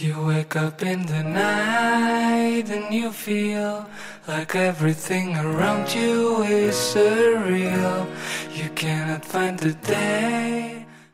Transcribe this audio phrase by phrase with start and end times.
[0.00, 3.86] You wake up in the night and you feel
[4.26, 8.08] like everything around you is surreal.
[8.56, 10.69] You cannot find the day.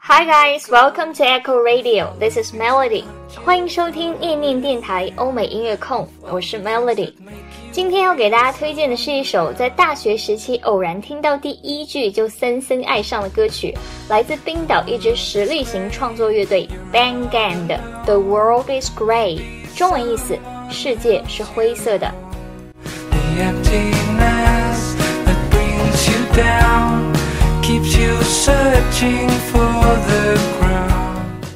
[0.08, 2.14] Hi guys, welcome to Echo Radio.
[2.20, 3.02] This is Melody.
[3.44, 7.12] 欢迎收听念念电台欧美音乐控，我是 Melody。
[7.72, 13.76] 今天要给大家推荐的是一首在大学时期偶然听到第一句就深深爱上的歌曲，
[14.08, 19.40] 来自冰岛一支实力型创作乐队 Bang Gang 的《The World Is Grey》，
[19.76, 20.38] 中文意思：
[20.70, 22.14] 世界是灰色的。
[23.10, 24.94] The emptiness
[25.26, 27.15] that brings you down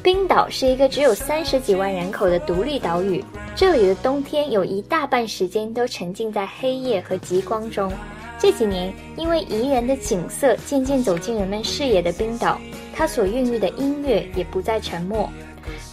[0.03, 3.25] 冰岛是一个只有三十几万人口的独立岛屿，
[3.55, 7.93] 这里的冬天有一大半时间都沉浸在黑夜和极光中。
[8.41, 12.61] 这几年，因为宜人的景色渐渐走进人们视野的冰岛，
[12.93, 15.31] 它所孕育的音乐也不再沉默。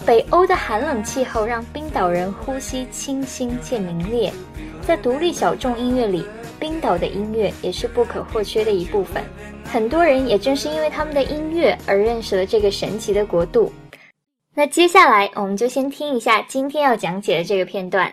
[0.03, 4.31] 北欧的寒冷气候让冰岛人呼吸清新且明冽，
[4.81, 6.25] 在独立小众音乐里，
[6.59, 9.23] 冰岛的音乐也是不可或缺的一部分。
[9.71, 13.71] 很多人也正是因为他们的音乐而认识了这个神奇的国度。
[14.55, 18.11] 那接下来，我们就先听一下今天要讲解的这个片段。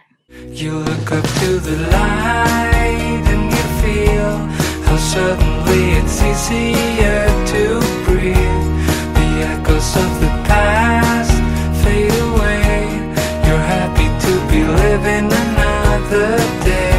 [16.06, 16.93] Another day.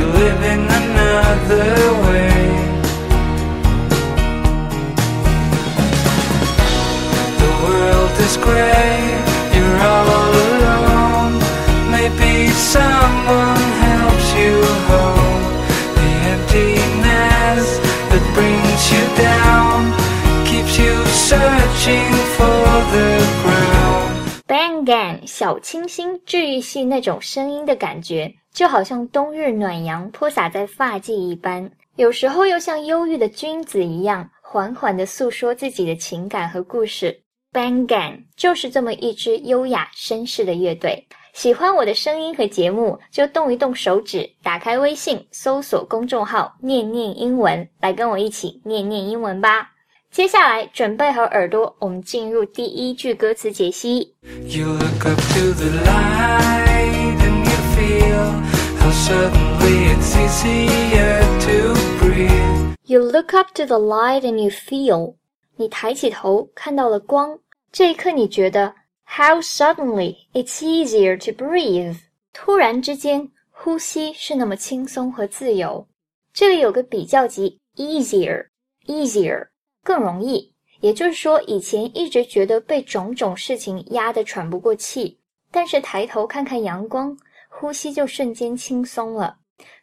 [0.00, 1.70] Live in another
[2.04, 2.34] way.
[7.38, 8.98] The world is gray,
[9.54, 11.34] you're all alone.
[11.92, 14.54] Maybe someone helps you
[14.90, 15.42] home.
[15.94, 17.66] The emptiness
[18.10, 19.94] that brings you down
[20.44, 23.23] keeps you searching for the
[25.26, 37.20] 小清新治愈系那种声音的感觉，就好像冬日暖阳泼洒在发髻一般，有时候又像忧郁的君子一样，缓缓地诉说自己的情感和故事。
[37.52, 41.06] Bang Gang 就是这么一支优雅绅士的乐队。
[41.32, 49.73] 喜欢我的声音和节目，就动一动手指，打开微信，搜索公众号“念念英文”，来跟我一起念念英文吧。
[50.14, 54.14] 接下来，准备好耳朵，我们进入第一句歌词解析。
[54.46, 58.30] You look up to the light and you feel
[58.78, 62.76] how suddenly it's easier to breathe.
[62.84, 65.16] You look up to the light and you feel，
[65.56, 67.36] 你抬起头看到了光，
[67.72, 68.72] 这一刻你觉得
[69.04, 71.96] How suddenly it's easier to breathe，
[72.32, 75.88] 突然之间呼吸是那么轻松和自由。
[76.32, 79.48] 这里有个比较级 easier，easier
[79.84, 85.20] 更容易，也就是说以前一直觉得被种种事情压得喘不过气，
[85.52, 87.16] 但是抬头看看阳光，
[87.48, 89.36] 呼吸就瞬间轻松了。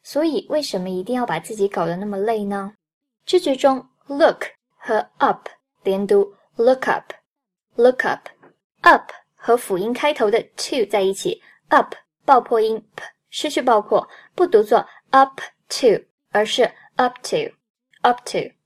[0.04, 2.74] 所以为什么一定要把自己搞得那么累呢？
[3.26, 4.44] 这句中 look
[4.76, 5.48] 和 up
[5.84, 11.96] 连读 look up，look up，up 和辅音开头的 to 在一起，up
[12.26, 15.40] 爆破音 p 失去爆破，不读作 up
[15.70, 18.61] to，而是 up to，up to。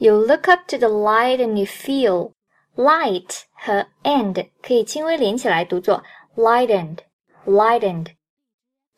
[0.00, 2.32] You look up to the light and you feel
[2.76, 6.04] light 和 and 可以轻微连起来读作
[6.36, 8.06] lightened，lightened。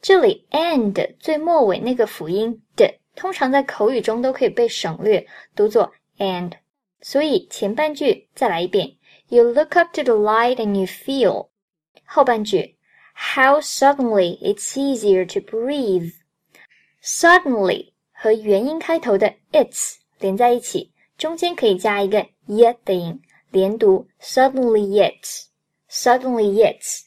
[0.02, 6.52] 这里 and 最末尾那个辅音的，通常在口语中都可以被省略，读作 and。
[7.00, 8.96] 所以前半句再来一遍
[9.28, 11.48] ，You look up to the light and you feel。
[12.04, 12.76] 后半句
[13.34, 16.12] ，How suddenly it's easier to breathe。
[17.02, 23.20] Suddenly 和元音开头的 it's 连在一起，中间可以加一个 yet 的音，
[23.50, 27.00] 连读 suddenly yet，suddenly yet。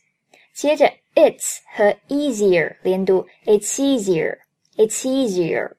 [0.53, 5.71] 接着 it's 和 easier 连读 it's easier，it's easier。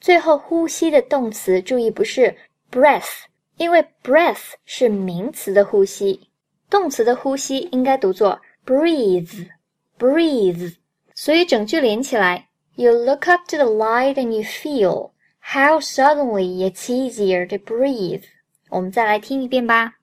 [0.00, 2.36] 最后呼吸的动词注意不是
[2.70, 3.24] breath，
[3.56, 6.28] 因为 breath 是名词的呼吸，
[6.70, 10.76] 动词的呼吸应该读作 breathe，breathe。
[11.14, 15.10] 所以整句连起来，You look up to the light and you feel
[15.45, 18.23] how suddenly it's easier to breathe。
[18.69, 19.93] 我们再来听一遍吧。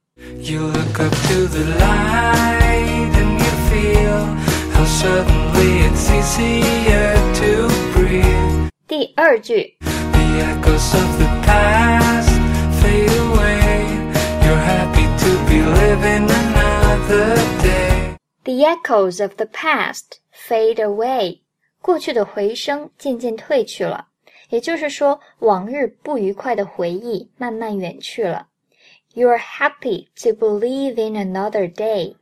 [0.40, 4.36] You look up to the light and you feel
[4.72, 8.68] how suddenly it's easier to breathe.
[8.86, 12.30] 第二句 The echoes of the past
[12.82, 13.86] fade away.
[14.42, 18.16] You're happy to be living another day.
[18.44, 21.40] The echoes of the past fade away，
[21.80, 24.08] 过去的回声渐渐褪去了，
[24.53, 28.49] 也就是说，往日不愉快的回忆慢慢远去了。
[29.15, 32.13] You're happy to believe in another day，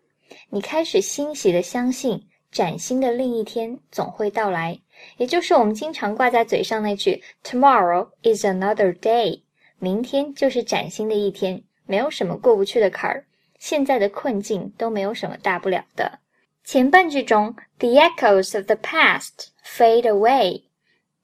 [0.49, 4.79] 你开始欣喜的相信，崭新的另一天总会到来，
[5.17, 9.41] 也就是我们经常挂在嘴上那句 “Tomorrow is another day”，
[9.79, 13.25] 明天就是崭新的一天，没有什么过不去的坎儿，
[13.59, 16.19] 现在的困境都没有什么大不了的。
[16.63, 20.61] 前半句中，the echoes of the past fade away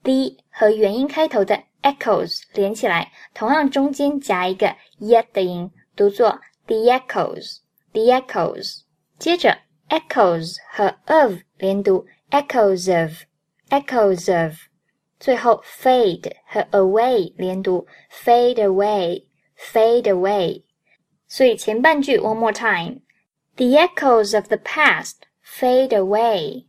[0.07, 8.83] away，the 和元音开头的 echoes 连起来，同样中间夹一个 yet 的音，读作 the echoes，the echoes。
[9.19, 9.57] 接着
[9.89, 14.53] echoes 和 of 连读 echoes of，echoes of。
[15.19, 20.63] 最后 fade 和 away 连读 fade away，fade away。
[21.27, 25.15] 所以前半句 one more time，the echoes of the past。
[25.43, 26.65] fade away。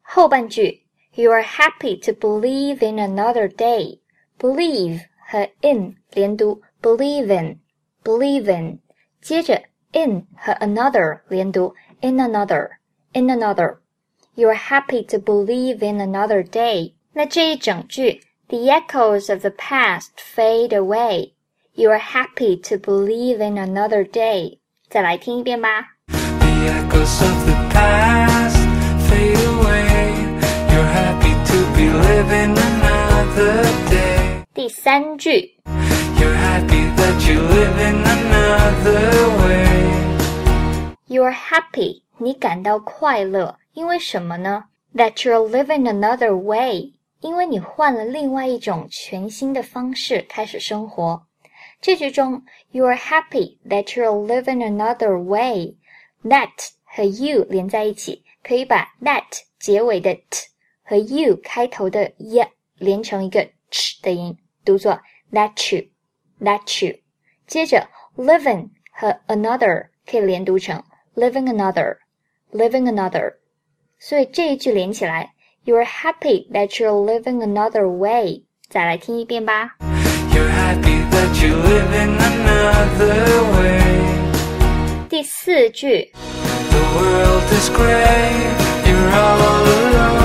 [0.00, 8.79] 后半句 ，You are happy to believe in another day。believe 和 in 连读，believe in，believe in。
[9.21, 9.61] 接着
[9.91, 16.93] in 和 another 连读，in another，in another。You are happy to believe in another day。
[17.13, 24.59] 那这一整句，The echoes of the past fade away。You are happy to believe in another day。
[24.89, 25.97] 再来听一遍吧。
[26.07, 28.02] The echoes of the past
[32.23, 34.43] living another day.
[34.53, 35.55] 第三句
[36.17, 39.57] You're happy that you live in another way.
[41.07, 44.65] You're happy，你感到快乐，因为什么呢？
[44.95, 51.23] That you're living another way，因为你换了另外一种全新的方式开始生活。
[51.81, 52.43] 这句中，
[52.73, 56.49] You're happy that you're living another way。That
[56.83, 59.23] 和 you 连在一起，可以把 that
[59.59, 60.47] 结尾的 t
[60.84, 62.46] 和 you 开头的 y
[62.78, 63.40] 连成一个
[63.70, 65.00] ch 的音，读作
[65.32, 66.96] that you，that you。
[67.46, 70.82] 接着 living 和 another 可以连读成
[71.14, 73.34] living another，living another。
[73.98, 75.32] 所以这一句连起来
[75.64, 78.42] ，You're happy that you're living another way。
[78.68, 79.76] 再来听一遍吧。
[80.32, 85.08] You're happy that you're live in another way.
[85.08, 86.12] 第四句
[86.70, 88.32] The world is gray,
[88.84, 90.23] you're all alone.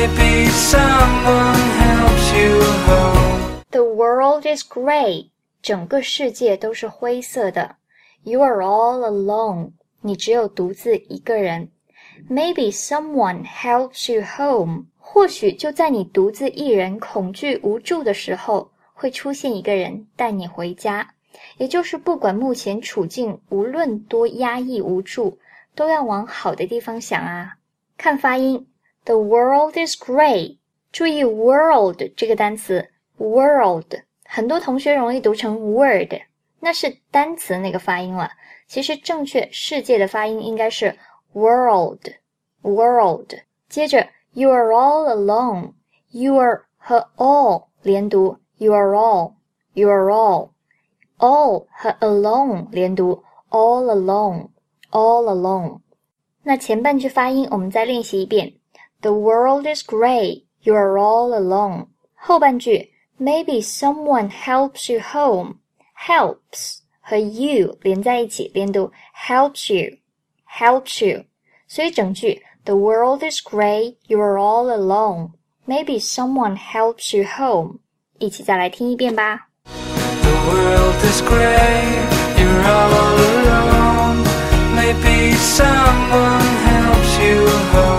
[0.00, 3.62] Maybe someone helps you home.
[3.70, 5.28] The world is gray，
[5.60, 7.76] 整个世界都是灰色的。
[8.22, 11.68] You are all alone，你只有独自一个人。
[12.30, 21.06] Maybe someone helps you home，或许就在你独自一人、恐惧无助的时候，会出现一个人带你回家。
[21.58, 25.38] 也就是不管目前处境无论多压抑无助，
[25.74, 27.56] 都要往好的地方想啊。
[27.98, 28.66] 看发音
[29.05, 30.57] ，The world is gray。
[30.91, 36.13] 注意 world 这个单词，world 很多同学容易读成 word，
[36.59, 38.31] 那是单词那个发音了。
[38.67, 40.97] 其实正确世界的发音应该是
[41.33, 43.33] world，world。
[43.69, 53.85] 接着 you are all alone，you are 和 all 连读，you are all，you are all。all 和 alone 连读，all
[53.85, 55.79] alone，all alone。
[56.43, 58.53] 那前半句发音我们再练习一遍
[59.01, 61.87] ：The world is gray, you are all alone。
[62.15, 68.91] 后半句，Maybe someone helps you home。helps 和 you 连在一起，连读
[69.27, 71.23] helps you，helps you。
[71.67, 77.79] 所以整句，The world is gray, you are all alone。Maybe someone helps you home。
[78.19, 79.49] 一起再来听一遍吧。
[79.65, 81.83] The world is gray,
[82.37, 84.25] you're all alone.
[84.75, 87.98] Maybe someone helps you home.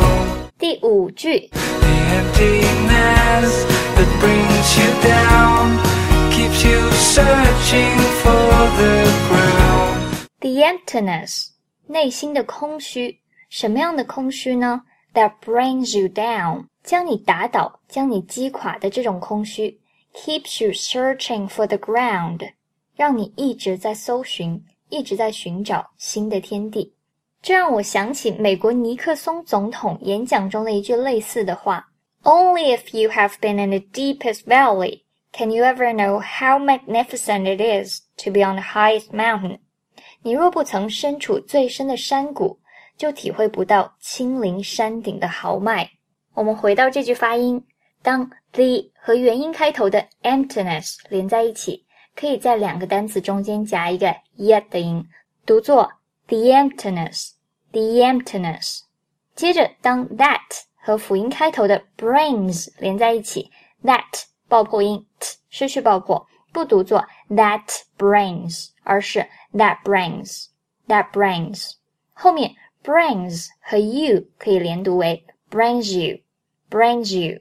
[0.61, 5.79] 第五句 The emptiness that brings you down
[6.31, 8.35] keeps you searching for
[8.77, 10.29] the ground.
[10.41, 11.49] The emptiness，
[11.87, 14.83] 内心的空虚，什么样的空虚呢？
[15.15, 19.81] That brings you down，将你打倒、将你击垮的这种空虚，
[20.15, 22.51] keeps you searching for the ground，
[22.95, 26.93] 让你一直在搜寻，一直在寻找新的天地。
[27.42, 31.88] 这让我想起美国尼克松总统演讲中的一句类似的话
[32.24, 37.60] ：“Only if you have been in the deepest valley can you ever know how magnificent it
[37.60, 39.58] is to be on the highest mountain。”
[40.22, 42.60] 你若不曾身处最深的山谷，
[42.96, 45.90] 就体会不到亲临山顶的豪迈。
[46.36, 47.64] 我们回到这句发音，
[48.04, 51.84] 当 the 和元音开头的 emptiness 连在一起，
[52.16, 55.04] 可以在两个单词中间夹一个 yet 的音，
[55.44, 55.92] 读作
[56.31, 58.81] the emptiness，the emptiness。
[59.35, 63.51] 接着，当 that 和辅音开头的 brings 连在一起，
[63.83, 67.65] that 爆破音 t 失去爆破，不读作 that
[67.99, 71.73] brings，而是 that brings，that brings。
[72.13, 77.41] 后面 brings 和 you 可以连读为 brings you，brings you。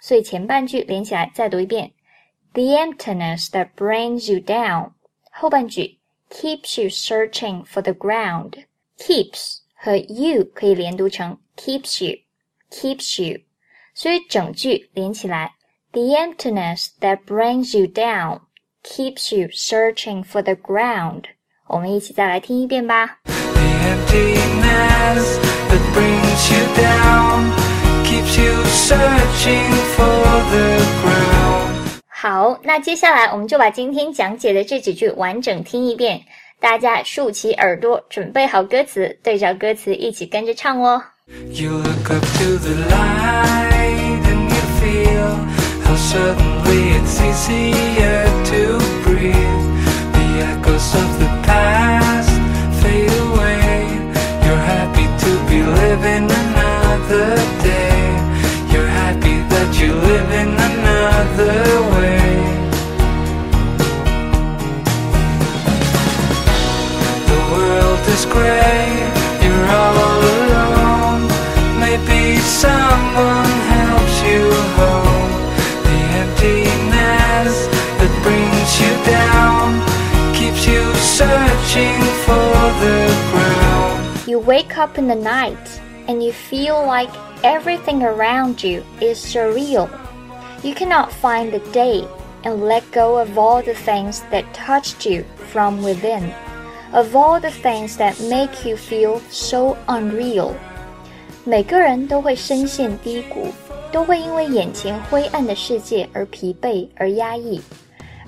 [0.00, 1.92] 所以前半句连起来再读一遍：
[2.52, 4.92] The emptiness that brings you down。
[5.30, 5.97] 后半句
[6.30, 13.40] keeps you searching for the ground。keeps 和 you 可以连读成 keeps you，keeps you。
[13.94, 15.52] 所以整句连起来：
[15.92, 18.40] The emptiness that brings you down
[18.82, 21.24] keeps you searching for the ground。
[21.66, 23.18] 我们一起再来听一遍吧。
[23.24, 25.38] The emptiness
[25.68, 27.52] that brings you down
[28.04, 31.27] keeps you searching for the ground.
[32.21, 36.21] 好，那接下来我们就把今天讲解的这几句完整听一遍，
[36.59, 41.01] 大家竖起耳朵，准备好歌词，对照歌词一起跟着唱哦。
[41.49, 45.37] You look up to the light and you feel
[45.85, 47.78] how suddenly it's easy.
[84.38, 87.10] You wake up in the night and you feel like
[87.42, 89.88] everything around you is surreal.
[90.62, 92.06] You cannot find the day
[92.42, 96.32] and let go of all the things that touched you from within,
[96.92, 100.54] of all the things that make you feel so unreal.
[101.44, 103.52] 每个人都会深陷低谷，
[103.92, 107.60] 都会因为眼前灰暗的世界而疲惫而压抑，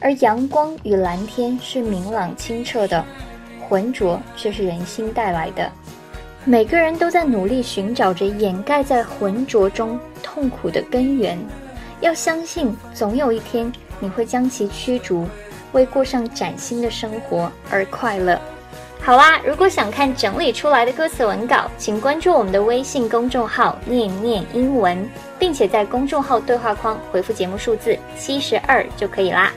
[0.01, 3.03] 而阳光与蓝天是明朗清澈的，
[3.67, 5.73] 浑浊却是人心带来的。
[6.44, 11.38] 每个人都在努力寻找着掩盖在浑浊中痛苦的根源。
[12.00, 15.28] 要相信，总有一天你会将其驱逐，
[15.72, 18.40] 为过上崭新的生活而快乐。
[19.04, 25.08] 好啦，如果想看整理出来的歌词文稿，请关注我们的微信公众号“念念英文”，
[25.38, 29.52] 并且在公众号对话框回复节目数字七十二就可以啦。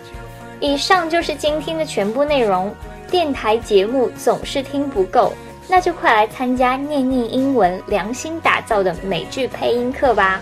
[0.61, 2.75] 以上就是今天的全部内容。
[3.11, 5.33] 电台节目总是听不够，
[5.67, 10.41] 那就快来参加念念英文良心打造的美剧配音课吧！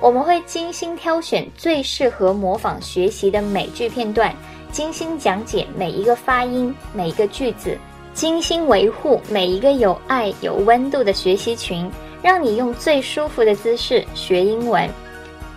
[0.00, 4.34] 我们会精心挑选最适合模仿学习的美剧片段，
[4.70, 7.78] 精心讲解每一个发音、每一个句子，
[8.12, 14.88] 精心维护每一个有爱、有温度的学习群，让你用最舒服的姿势学英文。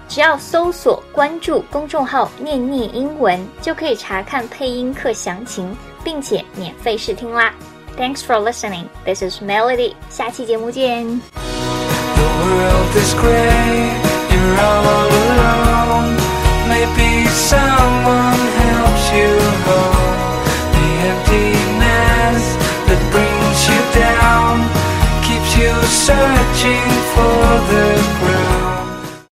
[0.07, 7.53] 只要搜索关注公众号“念念英文”，就可以查看配音课详情，并且免费试听啦。
[7.99, 8.89] Thanks for listening.
[9.03, 9.93] This is Melody.
[10.09, 11.05] 下期节目见。
[11.05, 13.91] The world is gray,
[14.31, 16.15] you're all alone.
[16.69, 19.27] Maybe someone helps you
[19.67, 20.15] home.
[20.71, 22.55] The emptiness
[22.87, 24.63] that brings you down
[25.27, 25.75] keeps you
[26.07, 27.35] searching for
[27.67, 27.83] the
[28.21, 28.48] ground.